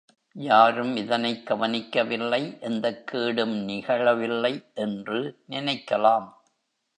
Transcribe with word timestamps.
யாரும் 0.33 0.95
இதனைக் 0.95 1.45
கவனிக்கவில்லை 1.45 2.57
எந்தக் 2.61 3.07
கேடும் 3.07 3.67
நிகழவில்லை 3.67 4.73
என்று 4.73 5.37
நினைக்கலாம். 5.49 6.29